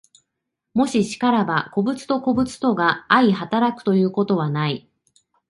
[0.73, 4.89] もし然らば、個物と個物とが相働くということはない。